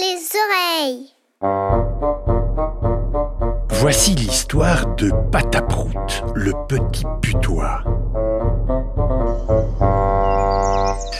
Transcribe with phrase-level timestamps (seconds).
[0.00, 1.08] les oreilles.
[3.68, 7.84] Voici l'histoire de Pataprout, le petit putois.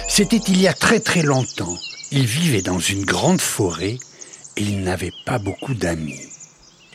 [0.08, 1.76] C'était il y a très très longtemps.
[2.10, 3.98] Il vivait dans une grande forêt
[4.56, 6.28] et il n'avait pas beaucoup d'amis.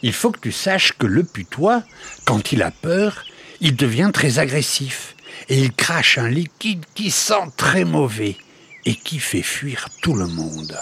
[0.01, 1.83] Il faut que tu saches que le putois,
[2.25, 3.25] quand il a peur,
[3.61, 5.15] il devient très agressif
[5.49, 8.37] et il crache un liquide qui sent très mauvais
[8.85, 10.75] et qui fait fuir tout le monde.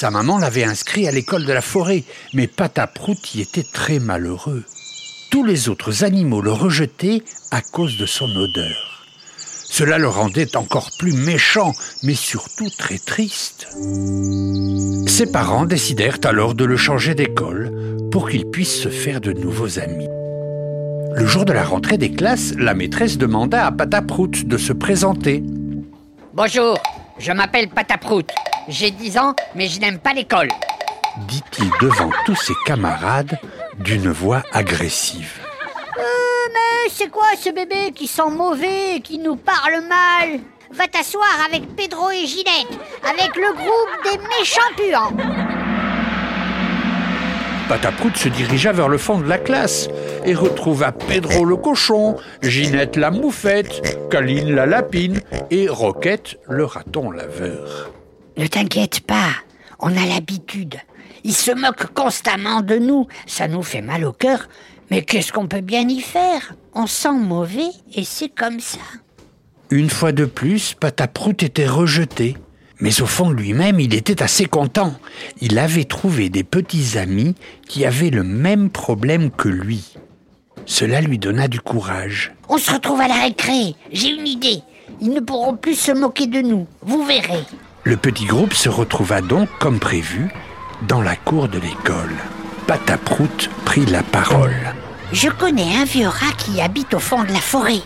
[0.00, 4.62] Sa maman l'avait inscrit à l'école de la forêt, mais Pataprout y était très malheureux.
[5.28, 9.08] Tous les autres animaux le rejetaient à cause de son odeur.
[9.40, 11.72] Cela le rendait encore plus méchant,
[12.04, 13.66] mais surtout très triste.
[15.08, 17.72] Ses parents décidèrent alors de le changer d'école
[18.12, 20.06] pour qu'il puisse se faire de nouveaux amis.
[21.16, 25.42] Le jour de la rentrée des classes, la maîtresse demanda à Pataprout de se présenter.
[26.34, 26.78] Bonjour,
[27.18, 28.30] je m'appelle Pataprout.
[28.68, 30.48] J'ai 10 ans, mais je n'aime pas l'école.
[31.26, 33.38] dit-il devant tous ses camarades
[33.78, 35.40] d'une voix agressive.
[35.96, 36.02] Euh,
[36.52, 40.40] mais c'est quoi ce bébé qui sent mauvais et qui nous parle mal?
[40.70, 45.16] Va t'asseoir avec Pedro et Ginette, avec le groupe des méchants puants.
[47.68, 49.88] Pataprout se dirigea vers le fond de la classe
[50.24, 57.10] et retrouva Pedro le cochon, Ginette la moufette, Caline la lapine et Roquette le raton
[57.10, 57.90] laveur.
[58.38, 59.30] Ne t'inquiète pas,
[59.80, 60.76] on a l'habitude.
[61.24, 64.48] Ils se moquent constamment de nous, ça nous fait mal au cœur,
[64.90, 66.54] mais qu'est-ce qu'on peut bien y faire?
[66.72, 68.78] On sent mauvais et c'est comme ça.
[69.70, 72.36] Une fois de plus, Pataprout était rejeté.
[72.80, 74.94] Mais au fond lui-même, il était assez content.
[75.40, 77.34] Il avait trouvé des petits amis
[77.66, 79.94] qui avaient le même problème que lui.
[80.64, 82.32] Cela lui donna du courage.
[82.48, 84.62] On se retrouve à la récré, j'ai une idée.
[85.00, 87.42] Ils ne pourront plus se moquer de nous, vous verrez.
[87.88, 90.28] Le petit groupe se retrouva donc, comme prévu,
[90.82, 92.14] dans la cour de l'école.
[92.66, 94.74] Pataprout prit la parole.
[95.10, 97.80] Je connais un vieux rat qui habite au fond de la forêt.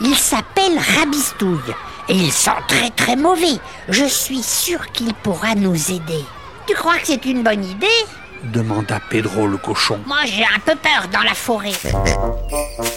[0.00, 1.76] Il s'appelle Rabistouille
[2.08, 3.60] et il sent très très mauvais.
[3.88, 6.24] Je suis sûr qu'il pourra nous aider.
[6.66, 7.86] Tu crois que c'est une bonne idée?
[8.52, 10.00] demanda Pedro le cochon.
[10.06, 11.70] Moi j'ai un peu peur dans la forêt.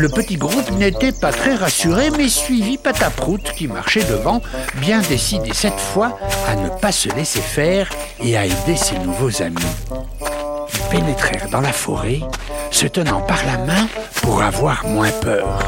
[0.00, 4.40] Le petit groupe n'était pas très rassuré, mais suivit Pataprout qui marchait devant,
[4.76, 6.18] bien décidé cette fois
[6.48, 7.86] à ne pas se laisser faire
[8.18, 9.60] et à aider ses nouveaux amis.
[10.72, 12.20] Ils pénétrèrent dans la forêt,
[12.70, 13.88] se tenant par la main
[14.22, 15.58] pour avoir moins peur.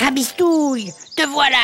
[0.00, 1.58] Rabistouille, te voilà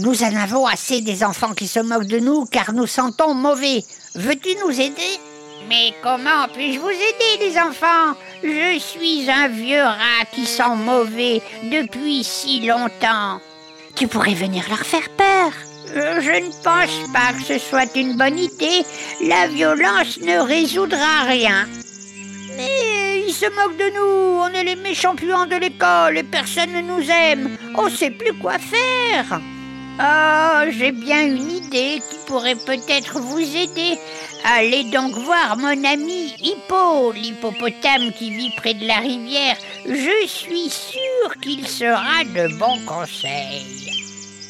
[0.00, 3.84] Nous en avons assez des enfants qui se moquent de nous car nous sentons mauvais.
[4.14, 5.20] Veux-tu nous aider?
[5.68, 8.16] Mais comment puis-je vous aider, les enfants?
[8.42, 13.40] Je suis un vieux rat qui sent mauvais depuis si longtemps.
[13.94, 15.52] Tu pourrais venir leur faire peur.
[15.94, 18.82] Euh, Je ne pense pas que ce soit une bonne idée.
[19.20, 21.68] La violence ne résoudra rien.
[22.56, 24.40] Mais ils se moquent de nous.
[24.40, 27.50] On est les méchants puants de l'école et personne ne nous aime.
[27.74, 29.42] On sait plus quoi faire.
[29.98, 33.98] Oh, j'ai bien une idée qui pourrait peut-être vous aider.
[34.44, 39.56] Allez donc voir mon ami Hippo, l'hippopotame qui vit près de la rivière.
[39.86, 43.90] Je suis sûr qu'il sera de bons conseils.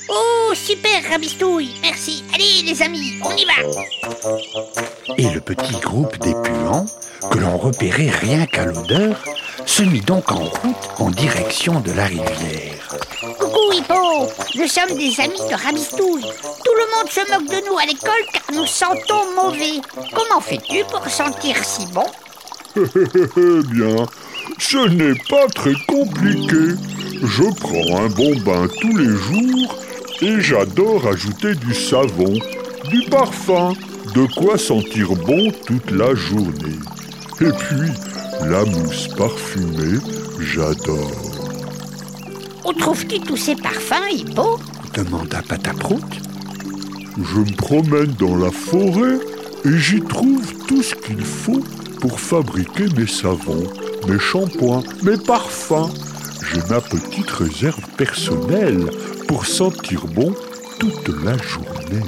[0.08, 2.24] Oh, super, Rabistouille, merci.
[2.34, 5.14] Allez, les amis, on y va.
[5.16, 6.86] Et le petit groupe des puants,
[7.30, 9.24] que l'on repérait rien qu'à l'odeur,
[9.66, 12.96] se mit donc en route en direction de la rivière.
[13.72, 14.28] Hippo.
[14.56, 16.22] Nous sommes des amis de Rabistouille.
[16.22, 19.80] Tout le monde se moque de nous à l'école car nous sentons mauvais.
[20.14, 22.06] Comment fais-tu pour sentir si bon?
[22.76, 22.80] Eh
[23.72, 24.06] bien,
[24.58, 26.76] ce n'est pas très compliqué.
[27.22, 29.78] Je prends un bon bain tous les jours
[30.22, 32.34] et j'adore ajouter du savon,
[32.88, 33.72] du parfum,
[34.14, 36.78] de quoi sentir bon toute la journée.
[37.40, 37.90] Et puis,
[38.42, 39.98] la mousse parfumée,
[40.40, 41.29] j'adore.
[42.70, 44.60] Où trouves-tu tous ces parfums, Hippo
[44.94, 45.98] demanda Pataprout.
[47.20, 49.18] Je me promène dans la forêt
[49.64, 51.64] et j'y trouve tout ce qu'il faut
[52.00, 53.64] pour fabriquer mes savons,
[54.06, 55.90] mes shampoings, mes parfums.
[56.52, 58.88] J'ai ma petite réserve personnelle
[59.26, 60.32] pour sentir bon
[60.78, 62.06] toute la journée.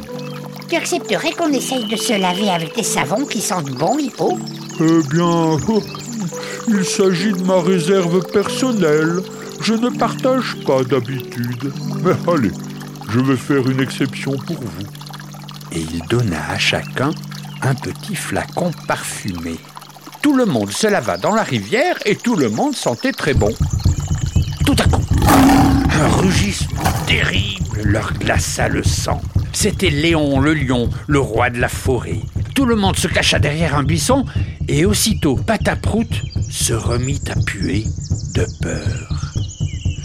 [0.68, 4.38] Tu accepterais qu'on essaye de se laver avec des savons qui sentent bon, Hippo
[4.78, 5.56] Eh bien,
[6.68, 9.22] il s'agit de ma réserve personnelle.
[9.62, 11.72] Je ne partage pas d'habitude.
[12.02, 12.50] Mais allez,
[13.08, 14.86] je vais faire une exception pour vous.
[15.70, 17.10] Et il donna à chacun
[17.62, 19.56] un petit flacon parfumé.
[20.20, 23.52] Tout le monde se lava dans la rivière et tout le monde sentait très bon.
[24.66, 29.20] Tout à coup, un rugissement terrible leur glaça le sang.
[29.52, 32.20] C'était Léon le lion, le roi de la forêt.
[32.54, 34.24] Tout le monde se cacha derrière un buisson
[34.68, 36.08] et aussitôt Pataprout
[36.50, 37.84] se remit à puer
[38.34, 39.21] de peur.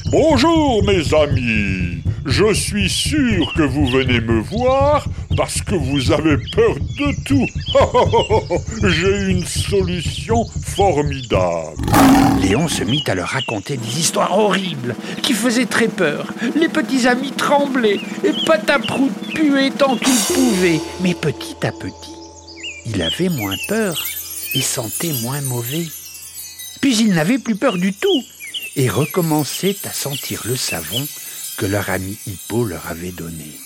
[0.09, 5.06] Bonjour mes amis, je suis sûr que vous venez me voir
[5.36, 7.45] parce que vous avez peur de tout.
[8.88, 11.75] J'ai une solution formidable.
[12.42, 16.31] Léon se mit à leur raconter des histoires horribles qui faisaient très peur.
[16.56, 20.80] Les petits amis tremblaient et Pataprout puait tant qu'il pouvait.
[21.01, 22.15] Mais petit à petit,
[22.86, 24.01] il avait moins peur
[24.54, 25.86] et sentait moins mauvais.
[26.80, 28.24] Puis il n'avait plus peur du tout
[28.78, 31.06] et recommençaient à sentir le savon
[31.58, 33.60] que leur ami Hippo leur avait donné.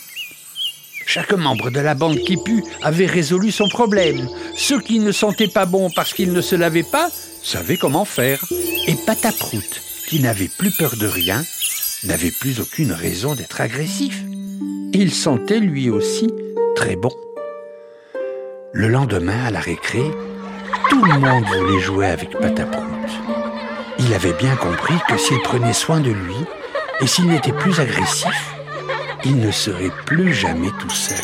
[1.06, 4.30] Chaque membre de la bande qui put avait résolu son problème.
[4.56, 7.10] Ceux qui ne sentaient pas bon parce qu'ils ne se lavaient pas
[7.44, 8.40] savaient comment faire.
[8.88, 11.44] Et Pataprout, qui n'avait plus peur de rien,
[12.06, 14.24] n'avait plus aucune raison d'être agressif.
[14.94, 16.30] Il sentait lui aussi
[16.76, 17.12] très bon.
[18.72, 20.04] Le lendemain, à la récré,
[20.90, 23.01] tout le monde voulait jouer avec Pataprout.
[24.04, 26.36] Il avait bien compris que s'il prenait soin de lui,
[27.02, 28.56] et s'il n'était plus agressif,
[29.24, 31.18] il ne serait plus jamais tout seul.